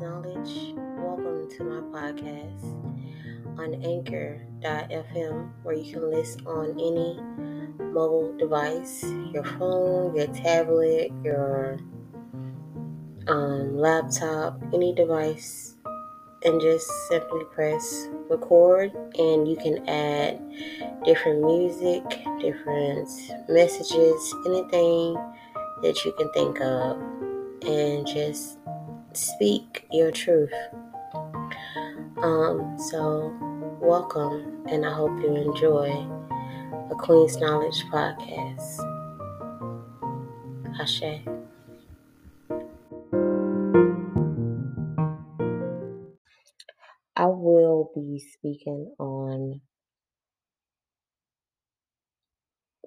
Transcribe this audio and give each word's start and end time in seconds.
Knowledge. 0.00 0.74
Welcome 0.96 1.50
to 1.50 1.64
my 1.64 1.80
podcast 1.92 2.62
on 3.58 3.74
anchor.fm 3.84 5.50
where 5.62 5.74
you 5.74 5.92
can 5.92 6.10
listen 6.10 6.46
on 6.46 6.70
any 6.70 7.20
mobile 7.92 8.34
device 8.38 9.04
your 9.34 9.44
phone, 9.44 10.16
your 10.16 10.28
tablet, 10.28 11.10
your 11.22 11.78
um, 13.28 13.76
laptop, 13.76 14.58
any 14.72 14.94
device, 14.94 15.74
and 16.42 16.60
just 16.60 16.90
simply 17.08 17.44
press 17.52 18.08
record. 18.30 18.92
And 19.18 19.46
you 19.46 19.56
can 19.56 19.86
add 19.88 20.40
different 21.04 21.44
music, 21.44 22.02
different 22.40 23.08
messages, 23.48 24.34
anything 24.46 25.14
that 25.82 26.02
you 26.04 26.12
can 26.12 26.32
think 26.32 26.60
of, 26.60 26.96
and 27.66 28.06
just 28.06 28.58
speak 29.16 29.86
your 29.90 30.10
truth. 30.10 30.52
Um, 32.22 32.76
so, 32.78 33.34
welcome, 33.80 34.64
and 34.68 34.86
I 34.86 34.92
hope 34.92 35.10
you 35.20 35.34
enjoy 35.34 35.88
the 36.88 36.94
Queen's 36.94 37.36
Knowledge 37.38 37.84
podcast. 37.92 38.78
Ashe. 40.80 41.02
I 47.14 47.26
will 47.26 47.90
be 47.94 48.18
speaking 48.18 48.94
on 48.98 49.60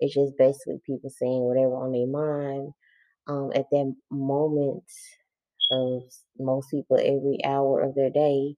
it's 0.00 0.14
just 0.14 0.34
basically 0.38 0.80
people 0.86 1.10
saying 1.10 1.42
whatever 1.42 1.74
on 1.76 1.92
their 1.92 2.06
mind 2.06 2.72
um, 3.28 3.52
at 3.54 3.66
that 3.70 3.94
moment 4.10 4.84
of 5.72 6.02
most 6.38 6.70
people 6.70 6.98
every 6.98 7.38
hour 7.44 7.82
of 7.82 7.94
their 7.94 8.10
day 8.10 8.56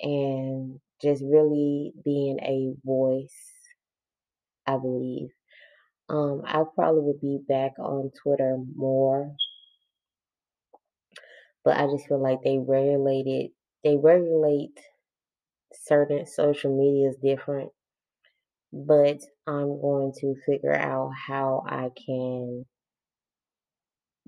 and 0.00 0.80
just 1.02 1.22
really 1.24 1.92
being 2.04 2.38
a 2.42 2.74
voice, 2.84 3.34
I 4.66 4.78
believe. 4.78 5.28
Um, 6.08 6.42
I 6.44 6.64
probably 6.74 7.02
would 7.02 7.20
be 7.20 7.38
back 7.48 7.78
on 7.78 8.10
Twitter 8.22 8.58
more, 8.76 9.36
but 11.64 11.76
I 11.76 11.86
just 11.86 12.06
feel 12.08 12.20
like 12.20 12.42
they 12.42 12.58
regulated, 12.58 13.52
they 13.84 13.96
regulate 13.96 14.78
certain 15.74 16.26
social 16.26 16.76
medias 16.76 17.16
different. 17.22 17.72
But 18.72 19.20
I'm 19.46 19.80
going 19.80 20.12
to 20.20 20.34
figure 20.46 20.74
out 20.74 21.12
how 21.26 21.64
I 21.66 21.90
can 22.06 22.66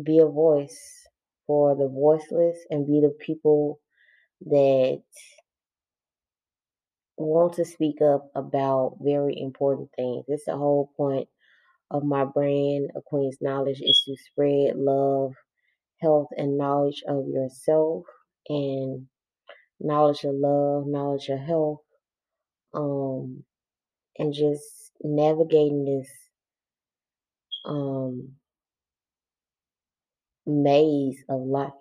be 0.02 0.18
a 0.18 0.26
voice 0.26 1.06
for 1.46 1.76
the 1.76 1.88
voiceless 1.88 2.58
and 2.70 2.86
be 2.86 3.00
the 3.00 3.14
people 3.24 3.80
that 4.46 5.02
want 7.16 7.54
to 7.54 7.64
speak 7.64 8.00
up 8.02 8.30
about 8.34 8.96
very 9.00 9.38
important 9.38 9.90
things. 9.96 10.24
Is 10.28 10.44
the 10.46 10.56
whole 10.56 10.90
point 10.96 11.28
of 11.90 12.02
my 12.02 12.24
brand, 12.24 12.90
A 12.96 13.00
Queen's 13.02 13.38
Knowledge, 13.40 13.80
is 13.80 14.02
to 14.06 14.16
spread 14.30 14.76
love, 14.76 15.34
health, 16.00 16.28
and 16.36 16.58
knowledge 16.58 17.02
of 17.06 17.28
yourself 17.28 18.04
and 18.48 19.06
knowledge 19.78 20.24
of 20.24 20.34
love, 20.34 20.86
knowledge 20.86 21.28
of 21.28 21.38
health, 21.38 21.80
um, 22.74 23.44
and 24.18 24.32
just 24.32 24.92
navigating 25.02 25.84
this 25.84 26.08
um 27.64 28.32
maze 30.46 31.22
of 31.28 31.40
life 31.40 31.72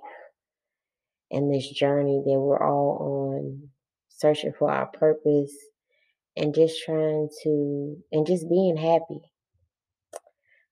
and 1.31 1.53
this 1.53 1.69
journey 1.69 2.21
that 2.25 2.39
we're 2.39 2.61
all 2.61 3.35
on, 3.37 3.69
searching 4.09 4.53
for 4.57 4.69
our 4.69 4.87
purpose 4.87 5.53
and 6.35 6.53
just 6.53 6.83
trying 6.83 7.29
to, 7.43 7.97
and 8.11 8.27
just 8.27 8.49
being 8.49 8.77
happy. 8.77 9.21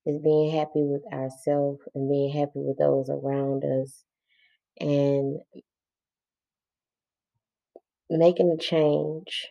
Just 0.07 0.23
being 0.23 0.51
happy 0.51 0.83
with 0.83 1.03
ourselves 1.13 1.81
and 1.93 2.09
being 2.09 2.31
happy 2.31 2.51
with 2.55 2.77
those 2.77 3.09
around 3.09 3.63
us 3.63 4.03
and 4.79 5.39
making 8.09 8.51
a 8.51 8.57
change, 8.57 9.47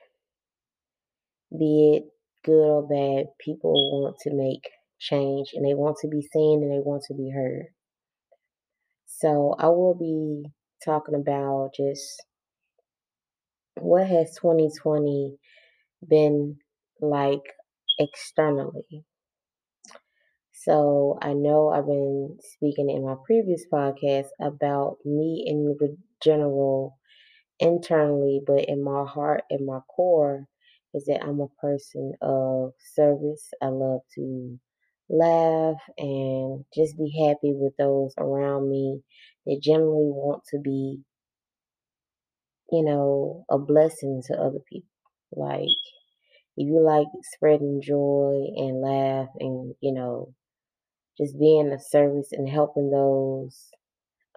be 1.56 1.97
it 1.97 2.04
good 2.44 2.69
or 2.69 2.82
bad, 2.86 3.26
people 3.38 4.03
want 4.03 4.16
to 4.20 4.34
make 4.34 4.69
change 4.98 5.50
and 5.54 5.64
they 5.64 5.75
want 5.75 5.97
to 6.00 6.09
be 6.09 6.22
seen 6.22 6.62
and 6.62 6.72
they 6.72 6.81
want 6.81 7.03
to 7.09 7.14
be 7.14 7.31
heard. 7.31 7.66
So 9.06 9.54
I 9.58 9.69
will 9.69 9.94
be 9.94 10.53
talking 10.84 11.14
about 11.14 11.70
just 11.76 12.22
what 13.81 14.06
has 14.06 14.37
2020 14.37 15.38
been 16.06 16.58
like 17.00 17.54
externally. 17.98 19.04
So 20.52 21.19
I 21.23 21.32
know 21.32 21.69
I've 21.70 21.87
been 21.87 22.38
speaking 22.40 22.90
in 22.90 23.05
my 23.05 23.14
previous 23.25 23.64
podcast 23.73 24.26
about 24.40 24.99
me 25.05 25.44
in 25.46 25.76
general 26.23 26.99
internally, 27.61 28.40
but 28.46 28.67
in 28.69 28.82
my 28.84 29.05
heart 29.05 29.44
and 29.50 29.67
my 29.67 29.81
core 29.94 30.46
is 30.94 31.05
that 31.06 31.23
I'm 31.25 31.40
a 31.40 31.49
person 31.61 32.14
of 32.23 32.73
service. 32.94 33.50
I 33.62 33.69
love 33.69 34.02
to 34.17 34.58
laugh 35.11 35.81
and 35.99 36.64
just 36.75 36.96
be 36.99 37.11
happy 37.26 37.52
with 37.55 37.76
those 37.79 38.14
around 38.19 38.70
me 38.70 39.02
that 39.46 39.61
generally 39.62 40.11
want 40.11 40.44
to 40.50 40.58
be, 40.58 41.00
you 42.70 42.85
know, 42.85 43.44
a 43.50 43.58
blessing 43.58 44.23
to 44.26 44.35
other 44.35 44.61
people. 44.70 44.88
Like, 45.32 45.69
if 46.56 46.69
you 46.69 46.81
like 46.82 47.08
spreading 47.35 47.81
joy 47.82 48.46
and 48.56 48.82
laugh 48.82 49.29
and, 49.40 49.75
you 49.81 49.93
know, 49.94 50.35
just 51.19 51.38
being 51.38 51.73
of 51.73 51.82
service 51.82 52.29
and 52.32 52.49
helping 52.49 52.90
those 52.90 53.70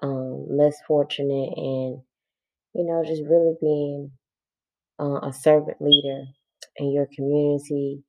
um, 0.03 0.47
less 0.49 0.77
fortunate 0.87 1.53
and, 1.57 2.01
you 2.75 2.85
know, 2.85 3.03
just 3.05 3.23
really 3.23 3.55
being 3.61 4.11
uh, 4.99 5.27
a 5.27 5.33
servant 5.33 5.81
leader 5.81 6.25
in 6.77 6.91
your 6.93 7.07
community 7.15 8.03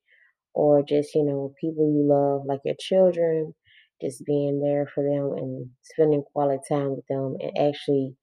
or 0.55 0.83
just, 0.83 1.15
you 1.15 1.25
know, 1.25 1.55
people 1.61 1.87
you 1.93 2.07
love, 2.09 2.47
like 2.47 2.61
your 2.65 2.77
children, 2.79 3.55
just 4.03 4.25
being 4.27 4.61
there 4.61 4.87
for 4.95 5.05
them 5.05 5.33
and 5.39 5.71
spending 5.83 6.25
quality 6.33 6.63
time 6.69 6.91
with 6.97 7.07
them 7.09 7.37
and 7.41 7.59
actually 7.59 8.15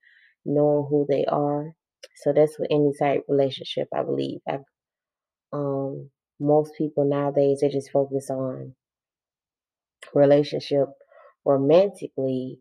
knowing 0.45 0.87
who 0.89 1.05
they 1.09 1.25
are. 1.25 1.73
So 2.23 2.33
that's 2.33 2.59
what 2.59 2.69
any 2.71 2.91
type 2.99 3.23
relationship 3.29 3.87
I 3.95 4.03
believe. 4.03 4.39
I, 4.47 4.59
um, 5.53 6.09
most 6.39 6.73
people 6.77 7.05
nowadays 7.09 7.59
they 7.61 7.69
just 7.69 7.91
focus 7.91 8.29
on 8.29 8.75
relationship 10.13 10.87
romantically. 11.45 12.59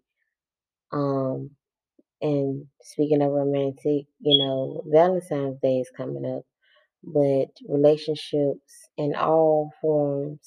Um, 0.92 1.50
and 2.22 2.66
speaking 2.82 3.22
of 3.22 3.30
romantic, 3.32 4.06
you 4.20 4.38
know, 4.44 4.82
Valentine's 4.86 5.58
Day 5.62 5.78
is 5.80 5.90
coming 5.96 6.26
up, 6.26 6.44
but 7.02 7.48
relationships 7.68 8.88
in 8.96 9.14
all 9.14 9.72
forms, 9.80 10.40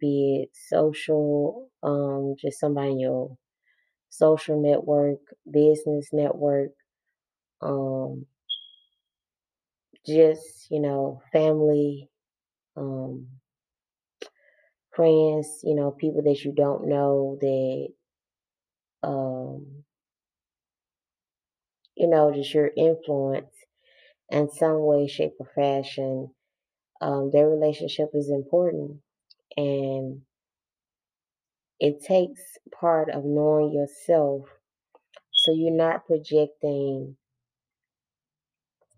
be 0.00 0.42
it 0.44 0.50
social, 0.68 1.68
um, 1.82 2.34
just 2.38 2.60
somebody 2.60 2.92
in 2.92 3.00
your 3.00 3.36
social 4.10 4.60
network, 4.62 5.20
business 5.50 6.08
network, 6.12 6.72
um, 7.62 8.26
just, 10.06 10.70
you 10.70 10.80
know, 10.80 11.20
family, 11.32 12.08
um, 12.76 13.28
friends, 14.94 15.60
you 15.64 15.74
know, 15.74 15.90
people 15.90 16.22
that 16.22 16.44
you 16.44 16.52
don't 16.52 16.86
know 16.88 17.38
that, 17.40 17.88
um, 19.02 19.84
you 21.96 22.08
know, 22.08 22.32
just 22.32 22.54
your 22.54 22.70
influence 22.76 23.52
in 24.30 24.50
some 24.50 24.80
way, 24.84 25.06
shape, 25.06 25.34
or 25.38 25.50
fashion. 25.54 26.30
Um, 27.00 27.30
their 27.32 27.48
relationship 27.48 28.10
is 28.14 28.28
important 28.28 29.00
and 29.56 30.22
it 31.78 32.02
takes 32.02 32.40
part 32.72 33.08
of 33.10 33.24
knowing 33.24 33.72
yourself 33.72 34.48
so 35.32 35.52
you're 35.52 35.70
not 35.70 36.06
projecting 36.06 37.16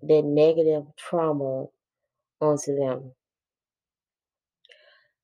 that 0.02 0.22
negative 0.24 0.84
trauma 0.96 1.66
onto 2.40 2.74
them. 2.76 3.12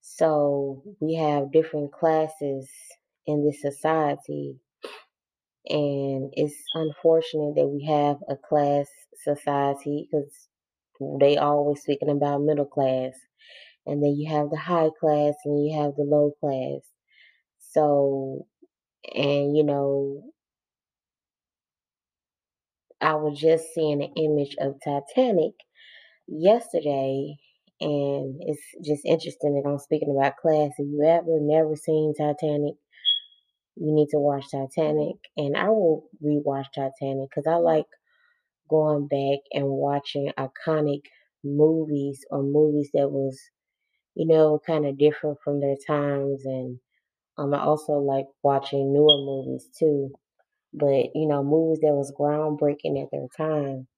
So 0.03 0.83
we 1.01 1.15
have 1.15 1.53
different 1.53 1.93
classes 1.93 2.71
in 3.27 3.45
this 3.45 3.61
society, 3.61 4.61
and 5.67 6.33
it's 6.35 6.63
unfortunate 6.75 7.55
that 7.57 7.67
we 7.67 7.85
have 7.87 8.19
a 8.29 8.37
class 8.37 8.87
society 9.23 10.09
because 10.11 10.49
they 11.21 11.37
always 11.37 11.83
speaking 11.83 12.11
about 12.11 12.43
middle 12.43 12.67
class, 12.67 13.15
and 13.87 14.03
then 14.03 14.17
you 14.17 14.31
have 14.31 14.51
the 14.51 14.59
high 14.59 14.91
class 15.01 15.35
and 15.45 15.67
you 15.67 15.81
have 15.81 15.95
the 15.97 16.05
low 16.05 16.33
class. 16.41 16.83
So, 17.73 18.47
and 19.15 19.57
you 19.57 19.65
know, 19.65 20.23
I 23.01 23.15
was 23.15 23.39
just 23.39 23.75
seeing 23.75 24.03
an 24.03 24.13
image 24.17 24.57
of 24.61 24.77
Titanic 24.83 25.55
yesterday, 26.27 27.37
and 27.81 28.41
it's 28.41 28.63
just 28.85 29.05
interesting 29.05 29.55
that 29.55 29.69
I'm 29.69 29.79
speaking 29.79 30.15
about 30.17 30.37
class. 30.37 30.73
If 30.79 30.87
you 30.89 31.05
ever 31.05 31.39
never 31.41 31.77
seen 31.77 32.15
Titanic, 32.17 32.75
you 33.77 33.95
need 33.95 34.09
to 34.11 34.19
watch 34.19 34.51
Titanic, 34.51 35.17
and 35.37 35.57
I 35.57 35.69
will 35.69 36.09
rewatch 36.25 36.67
Titanic 36.75 37.29
because 37.31 37.47
I 37.47 37.57
like 37.57 37.87
going 38.69 39.09
back 39.09 39.41
and 39.53 39.69
watching 39.69 40.33
iconic 40.39 41.03
movies 41.45 42.25
or 42.31 42.43
movies 42.43 42.91
that 42.95 43.11
was, 43.11 43.39
you 44.15 44.27
know, 44.27 44.61
kind 44.67 44.87
of 44.87 44.99
different 44.99 45.39
from 45.45 45.61
their 45.61 45.77
times, 45.87 46.45
and 46.45 46.81
um, 47.39 47.55
I 47.55 47.63
also 47.63 47.95
like 47.95 48.27
watching 48.43 48.93
newer 48.93 49.19
movies 49.25 49.69
too. 49.79 50.13
But 50.75 51.15
you 51.15 51.27
know, 51.29 51.43
movies 51.45 51.81
that 51.83 51.95
was 51.95 52.13
groundbreaking 52.19 53.03
at 53.03 53.11
their 53.13 53.29
time, 53.37 53.89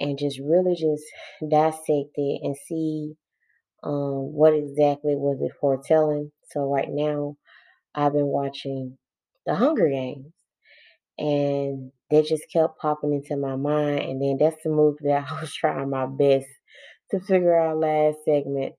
and 0.00 0.18
just 0.18 0.40
really 0.40 0.74
just 0.76 1.04
dissect 1.50 2.10
it 2.16 2.40
and 2.42 2.56
see 2.56 3.14
um, 3.82 4.32
what 4.34 4.54
exactly 4.54 5.16
was 5.16 5.40
it 5.42 5.52
foretelling. 5.60 6.32
So 6.50 6.62
right 6.70 6.88
now, 6.90 7.36
I've 7.94 8.12
been 8.14 8.26
watching 8.28 8.98
The 9.46 9.54
Hunger 9.56 9.88
Games, 9.88 10.32
and 11.18 11.92
they 12.10 12.22
just 12.22 12.44
kept 12.52 12.78
popping 12.78 13.12
into 13.12 13.36
my 13.36 13.56
mind. 13.56 14.00
And 14.00 14.22
then 14.22 14.38
that's 14.38 14.62
the 14.62 14.70
movie 14.70 15.04
that 15.04 15.26
I 15.30 15.40
was 15.40 15.54
trying 15.54 15.90
my 15.90 16.06
best 16.06 16.46
to 17.10 17.20
figure 17.20 17.58
out 17.58 17.78
last 17.78 18.18
segment, 18.24 18.74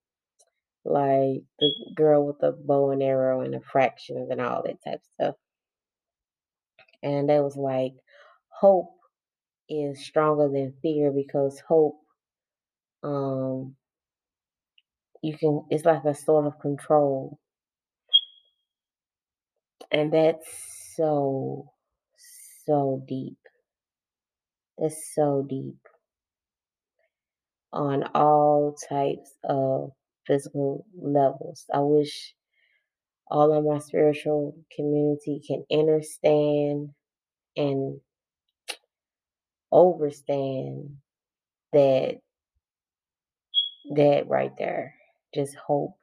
like 0.86 1.44
the 1.60 1.72
girl 1.96 2.26
with 2.28 2.40
the 2.40 2.52
bow 2.52 2.92
and 2.92 3.04
arrow 3.04 3.42
and 3.42 3.54
the 3.54 3.62
fractions 3.62 4.30
and 4.30 4.42
all 4.42 4.64
that 4.64 4.84
type 4.84 4.96
of 4.96 5.02
stuff. 5.16 5.36
And 7.04 7.30
that 7.30 7.44
was 7.44 7.56
like, 7.56 7.94
hope 8.50 8.94
is 9.70 10.04
stronger 10.06 10.50
than 10.50 10.74
fear 10.82 11.12
because 11.12 11.62
hope, 11.68 12.00
um, 13.04 13.76
you 15.22 15.38
can, 15.38 15.66
it's 15.70 15.86
like 15.86 16.04
a 16.06 16.14
sort 16.16 16.46
of 16.46 16.60
control. 16.60 17.40
And 19.92 20.12
that's 20.14 20.46
so, 20.96 21.72
so 22.70 23.04
deep. 23.10 23.40
That's 24.78 25.14
so 25.16 25.46
deep 25.50 25.78
on 27.74 28.04
all 28.16 28.76
types 28.90 29.32
of 29.44 29.92
physical 30.28 30.86
levels. 31.00 31.66
I 31.74 31.80
wish 31.82 32.36
all 33.30 33.54
of 33.54 33.66
my 33.66 33.80
spiritual 33.80 34.56
community 34.76 35.42
can 35.48 35.66
understand 35.72 36.90
and 37.58 38.02
overstand 39.74 40.98
that 41.74 42.18
that 43.96 44.28
right 44.28 44.52
there. 44.58 44.96
Just 45.36 45.56
hope. 45.56 45.96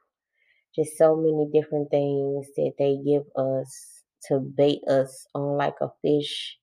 Just 0.75 0.97
so 0.97 1.15
many 1.15 1.49
different 1.53 1.89
things 1.91 2.47
that 2.57 2.73
they 2.79 2.97
give 3.05 3.23
us 3.35 3.96
to 4.27 4.39
bait 4.39 4.79
us 4.89 5.25
on 5.35 5.57
like 5.57 5.75
a 5.81 5.89
fish, 6.01 6.57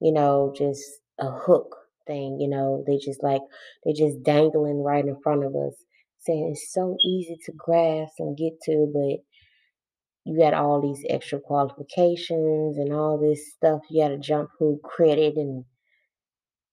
you 0.00 0.12
know, 0.12 0.52
just 0.56 0.82
a 1.18 1.30
hook 1.30 1.76
thing, 2.06 2.38
you 2.40 2.48
know. 2.48 2.84
They 2.86 2.98
just 2.98 3.22
like 3.22 3.42
they're 3.84 3.94
just 3.94 4.22
dangling 4.22 4.82
right 4.82 5.04
in 5.04 5.20
front 5.22 5.44
of 5.44 5.54
us. 5.54 5.74
Saying 6.20 6.50
it's 6.52 6.72
so 6.72 6.96
easy 7.04 7.38
to 7.44 7.52
grasp 7.52 8.14
and 8.18 8.36
get 8.36 8.54
to, 8.62 8.90
but 8.92 9.22
you 10.24 10.38
got 10.38 10.54
all 10.54 10.80
these 10.80 11.04
extra 11.08 11.38
qualifications 11.38 12.78
and 12.78 12.92
all 12.92 13.18
this 13.18 13.52
stuff 13.52 13.82
you 13.90 14.02
got 14.02 14.08
to 14.08 14.18
jump 14.18 14.50
through 14.58 14.80
credit 14.82 15.36
and 15.36 15.64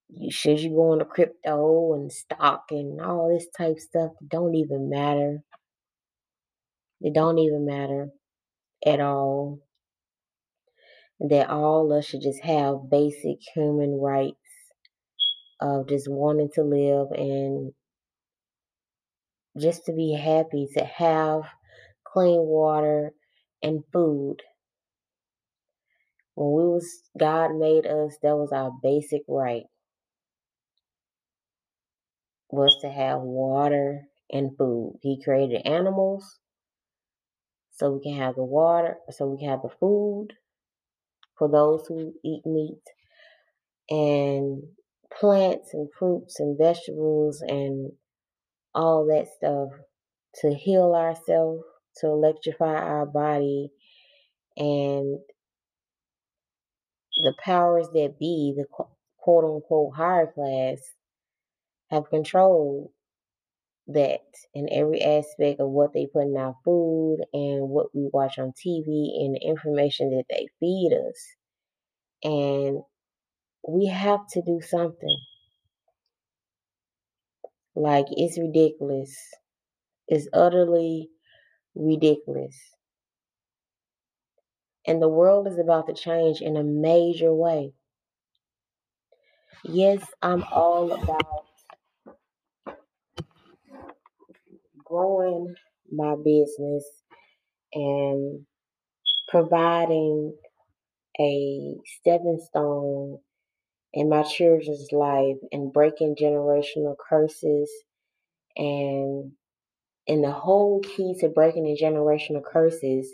you 0.10 0.32
should 0.32 0.60
you 0.60 0.70
go 0.70 0.94
into 0.94 1.06
crypto 1.06 1.94
and 1.94 2.12
stock 2.12 2.66
and 2.72 3.02
all 3.02 3.30
this 3.30 3.48
type 3.58 3.78
stuff 3.80 4.12
It 4.22 4.30
don't 4.30 4.56
even 4.56 4.90
matter 4.90 5.44
it 7.02 7.14
don't 7.14 7.40
even 7.40 7.66
matter 7.66 8.10
at 8.86 9.00
all 9.00 9.60
that 11.30 11.50
all 11.50 11.94
us 11.94 12.06
should 12.06 12.22
just 12.22 12.42
have 12.44 12.90
basic 12.90 13.38
human 13.54 14.00
rights 14.00 14.38
of 15.62 15.88
just 15.88 16.10
wanting 16.10 16.50
to 16.56 16.64
live 16.64 17.08
and 17.12 17.74
just 19.60 19.86
to 19.86 19.94
be 19.94 20.14
happy 20.14 20.68
to 20.78 20.84
have 20.84 21.44
clean 22.06 22.42
water 22.42 23.12
and 23.64 23.84
food 23.94 24.38
when 26.36 26.54
we 26.54 26.68
was 26.70 27.10
god 27.20 27.56
made 27.56 27.86
us 27.86 28.18
that 28.24 28.36
was 28.36 28.52
our 28.52 28.72
basic 28.84 29.22
right 29.28 29.64
was 32.50 32.78
to 32.82 32.90
have 32.90 33.22
water 33.22 34.04
and 34.32 34.58
food. 34.58 34.98
He 35.02 35.22
created 35.24 35.66
animals 35.66 36.40
so 37.72 37.92
we 37.92 38.04
can 38.04 38.20
have 38.20 38.36
the 38.36 38.44
water, 38.44 38.98
so 39.10 39.28
we 39.28 39.40
can 39.40 39.50
have 39.50 39.62
the 39.64 39.70
food 39.80 40.30
for 41.42 41.50
those 41.50 41.88
who 41.88 42.14
eat 42.24 42.46
meat, 42.46 42.84
and 43.90 44.62
plants 45.20 45.74
and 45.74 45.90
fruits 45.98 46.40
and 46.40 46.56
vegetables 46.56 47.42
and 47.42 47.92
all 48.76 49.08
that 49.08 49.28
stuff 49.28 49.70
to 50.36 50.54
heal 50.54 50.94
ourselves, 50.94 51.64
to 51.98 52.06
electrify 52.06 52.76
our 52.76 53.08
body, 53.08 53.72
and 54.56 55.18
the 57.24 57.34
powers 57.44 57.88
that 57.96 58.20
be, 58.20 58.54
the 58.56 58.66
quote 59.18 59.44
unquote 59.44 59.96
higher 59.96 60.28
class, 60.32 60.78
have 61.90 62.08
control 62.12 62.94
that 63.88 64.22
in 64.54 64.68
every 64.72 65.02
aspect 65.02 65.60
of 65.60 65.70
what 65.70 65.94
they 65.94 66.08
put 66.08 66.24
in 66.28 66.38
our 66.38 66.56
food 66.66 67.20
and 67.34 67.70
what 67.70 67.94
we 67.96 68.10
watch 68.14 68.40
on 68.40 68.54
TV 68.54 69.26
and 69.26 69.36
the 69.36 69.42
information 69.46 70.12
that 70.12 70.26
they 70.30 70.48
feed 70.60 70.94
us. 70.94 71.36
And 72.24 72.82
we 73.68 73.88
have 73.88 74.28
to 74.32 74.42
do 74.42 74.62
something. 74.62 75.18
Like, 77.76 78.06
it's 78.12 78.40
ridiculous. 78.40 79.14
It's 80.08 80.28
utterly 80.34 81.10
ridiculous. 81.76 82.58
And 84.86 85.02
the 85.02 85.10
world 85.10 85.48
is 85.48 85.58
about 85.58 85.88
to 85.88 85.94
change 85.94 86.40
in 86.42 86.56
a 86.56 86.64
major 86.64 87.34
way. 87.34 87.74
yes, 89.64 90.14
I'm 90.22 90.44
all 90.52 90.92
about 90.92 91.46
growing 94.92 95.56
my 95.92 96.16
business 96.24 96.86
and 97.74 98.46
providing 99.30 100.36
a 101.20 101.76
stepping 102.00 102.40
stone 102.50 103.20
in 103.94 104.10
my 104.10 104.24
children's 104.24 104.90
life 104.92 105.38
and 105.52 105.74
breaking 105.74 106.16
generational 106.22 106.96
curses 107.10 107.72
and 108.58 109.32
and 110.08 110.24
the 110.24 110.32
whole 110.32 110.82
key 110.82 111.16
to 111.20 111.30
breaking 111.30 111.64
the 111.66 111.78
generational 111.82 112.44
curses 112.44 113.12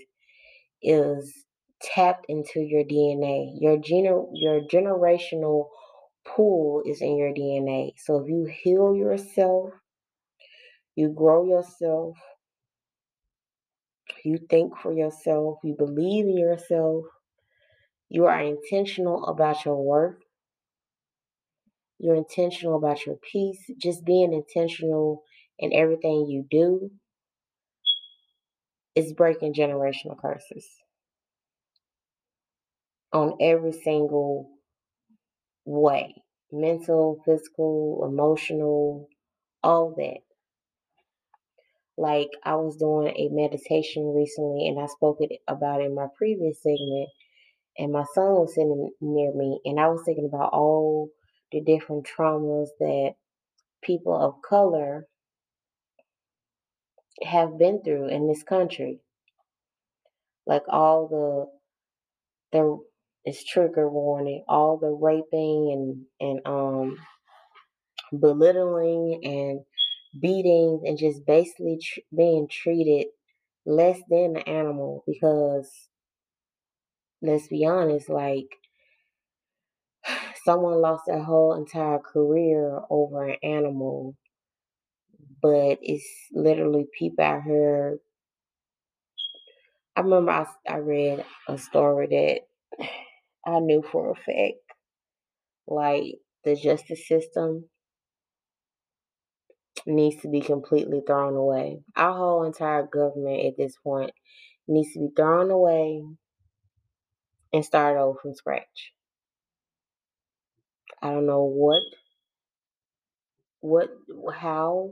is 0.83 1.45
tapped 1.81 2.25
into 2.29 2.61
your 2.61 2.83
DNA. 2.83 3.53
Your 3.59 3.77
gener- 3.77 4.29
your 4.33 4.61
generational 4.61 5.69
pool 6.27 6.83
is 6.85 7.01
in 7.01 7.17
your 7.17 7.33
DNA. 7.33 7.93
So 7.97 8.19
if 8.19 8.29
you 8.29 8.45
heal 8.45 8.95
yourself, 8.95 9.71
you 10.97 11.09
grow 11.09 11.45
yourself, 11.45 12.17
you 14.23 14.37
think 14.49 14.77
for 14.77 14.93
yourself, 14.93 15.59
you 15.63 15.73
believe 15.73 16.25
in 16.25 16.37
yourself, 16.37 17.05
you 18.09 18.25
are 18.25 18.41
intentional 18.41 19.25
about 19.27 19.63
your 19.65 19.81
work, 19.81 20.21
you're 21.99 22.15
intentional 22.15 22.75
about 22.75 23.05
your 23.05 23.15
peace, 23.17 23.69
just 23.77 24.05
being 24.05 24.33
intentional 24.33 25.23
in 25.59 25.73
everything 25.73 26.27
you 26.27 26.45
do 26.49 26.91
is 28.95 29.13
breaking 29.13 29.53
generational 29.53 30.19
curses. 30.19 30.67
On 33.11 33.35
every 33.41 33.73
single 33.73 34.49
way. 35.65 36.15
Mental, 36.51 37.21
physical, 37.25 38.03
emotional, 38.09 39.07
all 39.63 39.93
that. 39.97 40.21
Like 41.97 42.29
I 42.43 42.55
was 42.55 42.77
doing 42.77 43.07
a 43.09 43.29
meditation 43.31 44.13
recently 44.15 44.67
and 44.67 44.79
I 44.79 44.85
spoke 44.87 45.17
it 45.21 45.41
about 45.47 45.81
in 45.81 45.95
my 45.95 46.07
previous 46.17 46.61
segment 46.61 47.09
and 47.77 47.91
my 47.91 48.05
son 48.13 48.33
was 48.33 48.53
sitting 48.55 48.91
near 49.01 49.33
me 49.33 49.59
and 49.65 49.79
I 49.79 49.87
was 49.89 50.01
thinking 50.05 50.29
about 50.31 50.53
all 50.53 51.09
the 51.51 51.61
different 51.61 52.07
traumas 52.07 52.67
that 52.79 53.15
people 53.81 54.15
of 54.15 54.35
color 54.47 55.07
have 57.23 57.57
been 57.57 57.81
through 57.83 58.09
in 58.09 58.27
this 58.27 58.43
country. 58.43 58.99
Like 60.45 60.63
all 60.69 61.07
the 61.07 62.57
the 62.57 62.79
it's 63.25 63.43
trigger 63.43 63.89
warning, 63.89 64.45
all 64.47 64.77
the 64.77 64.87
raping 64.89 66.05
and 66.19 66.39
and 66.45 66.47
um 66.47 66.97
belittling 68.19 69.21
and 69.23 69.61
beatings 70.21 70.81
and 70.85 70.97
just 70.97 71.25
basically 71.25 71.79
tr- 71.81 71.99
being 72.15 72.47
treated 72.49 73.07
less 73.65 73.99
than 74.09 74.37
an 74.37 74.43
animal 74.43 75.03
because 75.07 75.69
let's 77.21 77.47
be 77.47 77.65
honest 77.65 78.09
like 78.09 78.47
someone 80.45 80.81
lost 80.81 81.03
their 81.07 81.23
whole 81.23 81.53
entire 81.55 81.99
career 81.99 82.79
over 82.89 83.27
an 83.27 83.37
animal 83.43 84.15
but 85.41 85.77
it's 85.81 86.05
literally 86.31 86.85
people 86.97 87.23
out 87.23 87.43
here 87.43 87.99
i 89.95 90.01
remember 90.01 90.31
i, 90.31 90.45
I 90.69 90.77
read 90.77 91.25
a 91.47 91.57
story 91.57 92.07
that 92.77 92.85
i 93.45 93.59
knew 93.59 93.83
for 93.91 94.11
a 94.11 94.15
fact 94.15 94.59
like 95.67 96.15
the 96.43 96.55
justice 96.55 97.07
system 97.07 97.65
needs 99.85 100.21
to 100.21 100.27
be 100.27 100.41
completely 100.41 101.01
thrown 101.05 101.35
away 101.35 101.79
our 101.95 102.13
whole 102.13 102.43
entire 102.43 102.87
government 102.87 103.45
at 103.45 103.57
this 103.57 103.75
point 103.83 104.11
needs 104.67 104.93
to 104.93 104.99
be 104.99 105.09
thrown 105.15 105.49
away 105.49 106.03
and 107.53 107.63
start 107.63 107.97
over 107.97 108.19
from 108.21 108.35
scratch. 108.35 108.93
I 111.01 111.11
don't 111.11 111.25
know 111.25 111.43
what, 111.43 111.81
what, 113.59 113.89
how, 114.33 114.91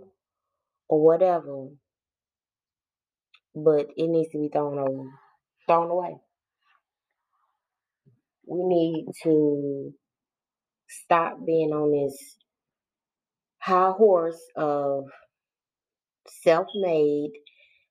or 0.87 1.03
whatever, 1.03 1.67
but 3.55 3.87
it 3.97 4.07
needs 4.07 4.31
to 4.31 4.39
be 4.39 4.49
thrown 4.49 4.77
over, 4.79 5.09
thrown 5.67 5.89
away. 5.89 6.15
We 8.47 8.63
need 8.63 9.07
to 9.23 9.93
stop 10.87 11.43
being 11.45 11.71
on 11.71 11.91
this 11.91 12.37
high 13.65 13.91
horse 13.91 14.39
of 14.55 15.05
self-made, 16.43 17.31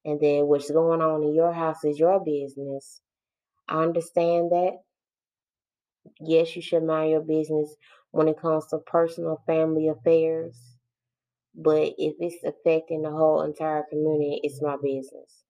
and 0.04 0.20
then 0.20 0.46
what's 0.46 0.70
going 0.70 1.00
on 1.00 1.24
in 1.24 1.34
your 1.34 1.52
house 1.52 1.84
is 1.84 1.98
your 1.98 2.22
business. 2.24 3.00
I 3.68 3.82
understand 3.82 4.52
that. 4.52 4.78
Yes, 6.20 6.54
you 6.54 6.62
should 6.62 6.84
mind 6.84 7.10
your 7.10 7.22
business 7.22 7.74
when 8.12 8.28
it 8.28 8.40
comes 8.40 8.66
to 8.68 8.78
personal 8.78 9.42
family 9.46 9.88
affairs. 9.88 10.56
But 11.56 11.94
if 11.98 12.14
it's 12.20 12.44
affecting 12.44 13.02
the 13.02 13.10
whole 13.10 13.42
entire 13.42 13.84
community, 13.90 14.40
it's 14.44 14.62
my 14.62 14.76
business. 14.80 15.42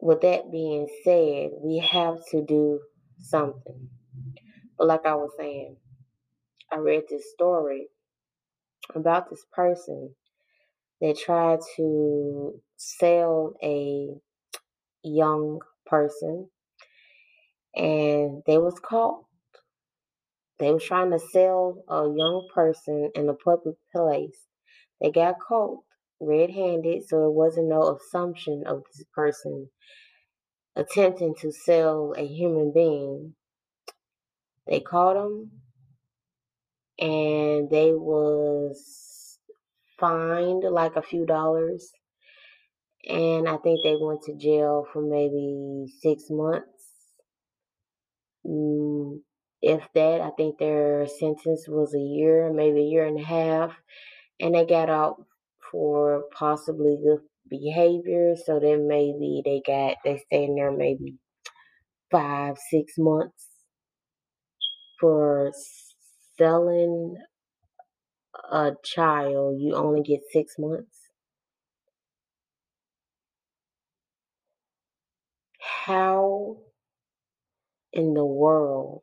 With 0.00 0.22
that 0.22 0.50
being 0.50 0.88
said, 1.04 1.50
we 1.62 1.78
have 1.78 2.18
to 2.30 2.44
do 2.44 2.80
something. 3.18 3.88
But 4.76 4.88
like 4.88 5.06
I 5.06 5.14
was 5.14 5.30
saying, 5.38 5.76
I 6.74 6.78
read 6.78 7.04
this 7.08 7.30
story 7.32 7.86
about 8.96 9.30
this 9.30 9.46
person 9.52 10.12
that 11.00 11.16
tried 11.16 11.60
to 11.76 12.60
sell 12.76 13.54
a 13.62 14.08
young 15.04 15.60
person 15.86 16.48
and 17.76 18.42
they 18.44 18.58
was 18.58 18.80
caught. 18.80 19.22
They 20.58 20.72
was 20.72 20.82
trying 20.82 21.12
to 21.12 21.20
sell 21.20 21.84
a 21.88 22.06
young 22.08 22.48
person 22.52 23.12
in 23.14 23.28
a 23.28 23.34
public 23.34 23.76
place. 23.94 24.48
They 25.00 25.12
got 25.12 25.36
caught 25.38 25.78
red-handed, 26.18 27.06
so 27.06 27.28
it 27.28 27.34
wasn't 27.34 27.68
no 27.68 27.96
assumption 27.96 28.64
of 28.66 28.82
this 28.92 29.06
person 29.14 29.68
attempting 30.74 31.36
to 31.40 31.52
sell 31.52 32.14
a 32.16 32.26
human 32.26 32.72
being. 32.72 33.36
They 34.66 34.80
caught 34.80 35.16
him 35.16 35.52
and 36.98 37.70
they 37.70 37.92
was 37.92 39.38
fined 39.98 40.64
like 40.64 40.96
a 40.96 41.02
few 41.02 41.26
dollars 41.26 41.92
and 43.08 43.48
I 43.48 43.56
think 43.56 43.80
they 43.82 43.96
went 43.98 44.20
to 44.24 44.34
jail 44.36 44.86
for 44.92 45.00
maybe 45.00 45.86
six 46.02 46.28
months. 46.28 47.14
Mm, 48.46 49.22
if 49.62 49.82
that, 49.94 50.20
I 50.20 50.30
think 50.30 50.58
their 50.58 51.06
sentence 51.06 51.66
was 51.68 51.94
a 51.94 51.98
year, 52.00 52.52
maybe 52.52 52.80
a 52.80 52.84
year 52.84 53.04
and 53.06 53.18
a 53.18 53.24
half, 53.24 53.76
and 54.40 54.54
they 54.54 54.66
got 54.66 54.90
out 54.90 55.24
for 55.70 56.24
possibly 56.32 56.98
good 57.02 57.22
behavior. 57.48 58.36
So 58.36 58.60
then 58.60 58.88
maybe 58.88 59.42
they 59.44 59.62
got 59.66 59.98
they 60.04 60.18
stayed 60.18 60.50
in 60.50 60.56
there 60.56 60.72
maybe 60.72 61.18
five, 62.10 62.58
six 62.70 62.94
months 62.98 63.48
for 65.00 65.52
selling 66.38 67.16
a 68.50 68.72
child. 68.84 69.60
You 69.60 69.74
only 69.74 70.02
get 70.02 70.20
six 70.32 70.54
months. 70.58 70.98
How 75.86 76.56
in 77.92 78.14
the 78.14 78.24
world 78.24 79.02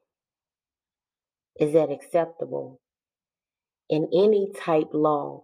is 1.59 1.73
that 1.73 1.91
acceptable 1.91 2.79
in 3.89 4.07
any 4.13 4.51
type 4.59 4.89
law? 4.93 5.43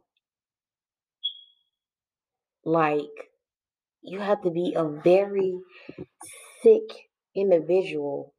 Like, 2.65 3.01
you 4.01 4.19
have 4.19 4.41
to 4.43 4.49
be 4.49 4.73
a 4.75 4.83
very 4.83 5.59
sick 6.61 6.81
individual 7.35 8.33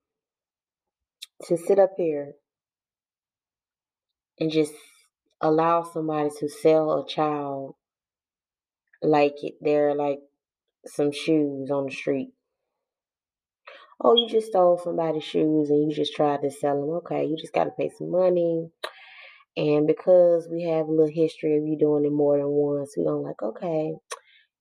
to 1.44 1.56
sit 1.56 1.78
up 1.78 1.92
here 1.96 2.32
and 4.40 4.50
just 4.50 4.72
allow 5.40 5.82
somebody 5.82 6.30
to 6.38 6.48
sell 6.48 7.00
a 7.00 7.06
child 7.06 7.74
like 9.02 9.34
it. 9.42 9.54
they're 9.60 9.94
like 9.94 10.18
some 10.86 11.12
shoes 11.12 11.70
on 11.70 11.86
the 11.86 11.92
street. 11.92 12.30
Oh, 14.00 14.14
you 14.14 14.28
just 14.28 14.48
stole 14.48 14.78
somebody's 14.78 15.24
shoes 15.24 15.70
and 15.70 15.90
you 15.90 15.96
just 15.96 16.14
tried 16.14 16.42
to 16.42 16.50
sell 16.50 16.80
them. 16.80 16.90
Okay, 16.98 17.24
you 17.24 17.36
just 17.36 17.52
got 17.52 17.64
to 17.64 17.70
pay 17.70 17.90
some 17.96 18.10
money. 18.10 18.70
And 19.56 19.88
because 19.88 20.46
we 20.48 20.62
have 20.62 20.86
a 20.86 20.90
little 20.90 21.12
history 21.12 21.56
of 21.56 21.66
you 21.66 21.76
doing 21.76 22.04
it 22.04 22.12
more 22.12 22.38
than 22.38 22.46
once, 22.46 22.94
we're 22.96 23.10
going 23.10 23.24
like, 23.24 23.42
okay, 23.42 23.94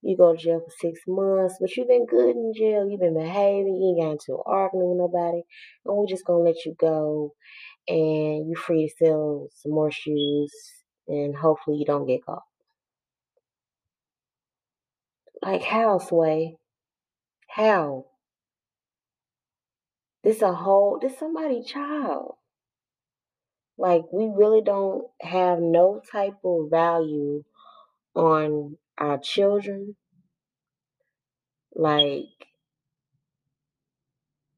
You 0.01 0.15
go 0.15 0.33
to 0.33 0.37
jail 0.37 0.61
for 0.63 0.73
six 0.79 1.01
months, 1.07 1.55
but 1.59 1.75
you've 1.75 1.87
been 1.87 2.05
good 2.05 2.35
in 2.35 2.53
jail. 2.55 2.87
You've 2.89 2.99
been 2.99 3.17
behaving. 3.17 3.75
You 3.75 3.95
ain't 3.97 4.05
got 4.05 4.11
into 4.11 4.33
an 4.33 4.43
argument 4.45 4.89
with 4.89 4.99
nobody. 4.99 5.41
And 5.85 5.97
we're 5.97 6.07
just 6.07 6.25
going 6.25 6.45
to 6.45 6.49
let 6.49 6.65
you 6.65 6.75
go. 6.79 7.33
And 7.87 8.47
you're 8.47 8.61
free 8.61 8.87
to 8.87 9.05
sell 9.05 9.47
some 9.55 9.71
more 9.71 9.91
shoes. 9.91 10.53
And 11.07 11.35
hopefully 11.35 11.77
you 11.77 11.85
don't 11.85 12.05
get 12.05 12.25
caught. 12.25 12.43
Like 15.41 15.63
how, 15.63 15.99
Sway? 15.99 16.57
How? 17.49 18.05
This 20.23 20.41
a 20.41 20.53
whole, 20.53 20.99
this 21.01 21.17
somebody's 21.17 21.65
child. 21.65 22.35
Like 23.77 24.03
we 24.11 24.31
really 24.33 24.61
don't 24.61 25.05
have 25.21 25.59
no 25.59 26.01
type 26.11 26.37
of 26.43 26.69
value 26.69 27.43
on 28.15 28.77
our 28.97 29.19
children. 29.19 29.95
Like 31.75 32.25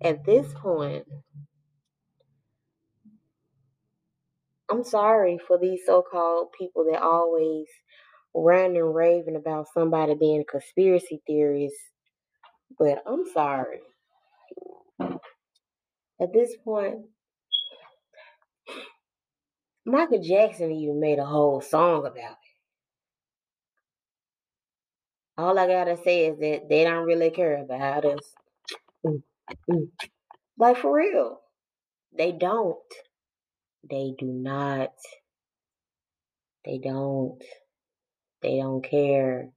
at 0.03 0.25
this 0.25 0.53
point, 0.53 1.05
I'm 4.72 4.84
sorry 4.84 5.39
for 5.48 5.58
these 5.60 5.81
so-called 5.86 6.50
people 6.58 6.86
that 6.91 7.01
always 7.01 7.67
rant 8.36 8.77
and 8.77 8.96
raving 8.96 9.36
about 9.36 9.67
somebody 9.74 10.15
being 10.15 10.41
a 10.41 10.46
conspiracy 10.46 11.22
theorist, 11.27 11.75
but 12.79 13.03
I'm 13.08 13.25
sorry. 13.34 13.79
At 16.22 16.34
this 16.34 16.55
point, 16.63 16.98
Michael 19.86 20.22
Jackson 20.24 20.72
even 20.72 21.00
made 21.00 21.19
a 21.19 21.25
whole 21.25 21.62
song 21.62 22.05
about 22.05 22.15
it. 22.17 22.38
All 25.39 25.58
I 25.58 25.67
gotta 25.67 25.98
say 26.03 26.27
is 26.27 26.39
that 26.39 26.69
they 26.69 26.84
don't 26.84 27.05
really 27.05 27.31
care 27.31 27.63
about 27.63 28.05
us. 28.05 28.34
Mm, 29.05 29.24
mm. 29.72 29.89
Like 30.58 30.77
for 30.77 30.93
real. 30.96 31.39
They 32.17 32.31
don't. 32.34 32.77
They 33.89 34.13
do 34.19 34.27
not. 34.27 34.91
They 36.65 36.79
don't. 36.79 37.39
They 38.41 38.58
don't 38.58 38.84
care. 38.84 39.50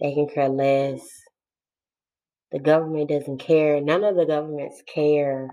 They 0.00 0.14
can 0.14 0.28
care 0.28 0.50
less. 0.50 1.02
The 2.52 2.60
government 2.60 3.10
doesn't 3.10 3.38
care. 3.38 3.80
None 3.80 4.04
of 4.04 4.16
the 4.16 4.26
governments 4.26 4.82
care. 4.92 5.48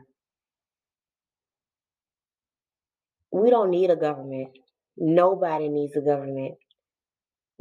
We 3.32 3.50
don't 3.50 3.72
need 3.72 3.92
a 3.92 3.98
government. 3.98 4.50
Nobody 4.98 5.70
needs 5.70 5.96
a 5.98 6.02
government. 6.02 6.56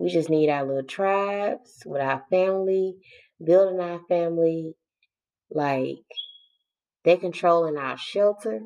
We 0.01 0.09
just 0.09 0.31
need 0.31 0.49
our 0.49 0.65
little 0.65 0.83
tribes 0.83 1.83
with 1.85 2.01
our 2.01 2.25
family, 2.31 2.95
building 3.45 3.81
our 3.81 4.01
family. 4.09 4.73
Like, 5.51 5.99
they're 7.05 7.19
controlling 7.19 7.77
our 7.77 7.99
shelter. 7.99 8.61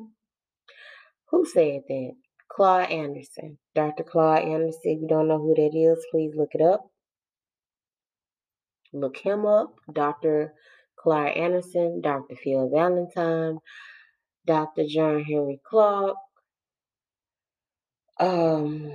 Who 1.31 1.45
said 1.45 1.81
that? 1.89 2.11
Claude 2.49 2.89
Anderson. 2.89 3.57
Dr. 3.73 4.03
Claude 4.03 4.43
Anderson. 4.43 4.79
If 4.85 5.01
you 5.01 5.07
don't 5.09 5.27
know 5.27 5.39
who 5.39 5.53
that 5.55 5.77
is, 5.77 6.05
please 6.09 6.31
look 6.37 6.51
it 6.53 6.61
up. 6.61 6.89
Look 8.93 9.17
him 9.17 9.45
up. 9.45 9.75
Dr. 9.91 10.53
Claude 10.97 11.35
Anderson, 11.35 11.99
Dr. 12.01 12.37
Phil 12.41 12.69
Valentine, 12.73 13.57
Dr. 14.47 14.85
John 14.87 15.21
Henrik 15.21 15.61
Clarke. 15.69 16.15
um, 18.21 18.89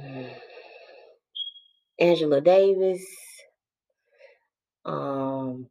Angela 2.01 2.41
Davis, 2.41 3.05
um, 4.87 5.69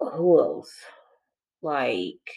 who 0.00 0.38
else? 0.40 0.74
Like 1.62 2.28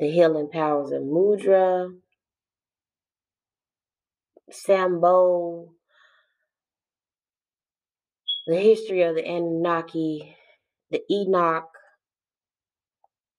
the 0.00 0.10
healing 0.10 0.48
powers 0.48 0.92
of 0.92 1.02
Mudra, 1.02 1.94
Sambo, 4.50 5.74
the 8.46 8.56
history 8.56 9.02
of 9.02 9.14
the 9.14 9.26
Anunnaki, 9.26 10.36
the 10.90 11.02
Enoch, 11.10 11.68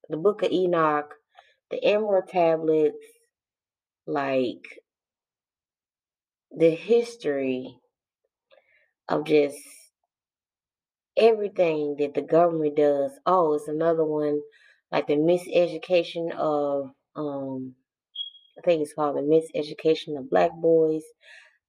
the 0.08 0.18
Book 0.18 0.44
of 0.44 0.52
Enoch, 0.52 1.16
the 1.72 1.84
Emerald 1.84 2.28
Tablets, 2.28 2.96
like 4.06 4.84
the 6.56 6.70
history 6.70 7.80
of 9.10 9.26
just 9.26 9.58
everything 11.18 11.96
that 12.00 12.14
the 12.14 12.22
government 12.22 12.76
does. 12.76 13.12
Oh, 13.26 13.54
it's 13.54 13.68
another 13.68 14.06
one, 14.06 14.42
like 14.92 15.08
the 15.08 15.16
miseducation 15.16 16.34
of, 16.36 16.92
um, 17.16 17.76
I 18.58 18.62
think 18.62 18.82
it's 18.82 18.94
called 18.94 19.18
the 19.18 19.22
miseducation 19.22 20.18
of 20.18 20.30
black 20.30 20.52
boys. 20.54 21.04